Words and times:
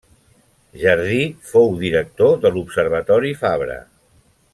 Jardí 0.83 1.19
fou 1.51 1.69
director 1.83 2.33
de 2.47 2.51
l'observatori 2.55 3.35
Fabra. 3.43 3.77